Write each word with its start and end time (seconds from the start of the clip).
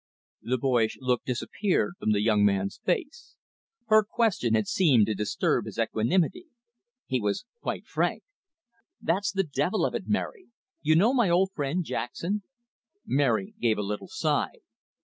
The 0.41 0.57
boyish 0.57 0.97
look 0.99 1.23
disappeared 1.25 1.93
from 1.99 2.09
the 2.11 2.23
young 2.23 2.43
man's 2.43 2.79
face. 2.83 3.35
Her 3.85 4.03
question 4.03 4.55
had 4.55 4.67
seemed 4.67 5.05
to 5.05 5.13
disturb 5.13 5.65
his 5.67 5.77
equanimity. 5.77 6.47
He 7.05 7.21
was 7.21 7.45
quite 7.61 7.85
frank. 7.85 8.23
"That's 8.99 9.31
the 9.31 9.43
devil 9.43 9.85
of 9.85 9.93
it, 9.93 10.07
Mary. 10.07 10.47
You 10.81 10.95
know 10.95 11.13
my 11.13 11.29
old 11.29 11.51
friend 11.51 11.83
Jackson?" 11.85 12.41
Mary 13.05 13.53
gave 13.59 13.77
a 13.77 13.83
little 13.83 14.07
sigh. 14.07 14.61